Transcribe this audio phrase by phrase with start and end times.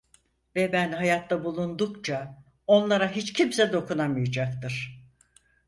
[0.55, 5.03] Ve ben hayatta bulundukça onlara hiç kimse dokunamayacaktır.